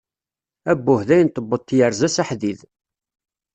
[0.71, 2.59] Abbuh dayen tewweḍ tyerza s aḥdid.